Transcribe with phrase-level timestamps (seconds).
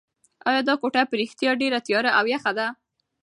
[0.47, 2.67] ایا دا کوټه په رښتیا ډېره تیاره او یخه ده؟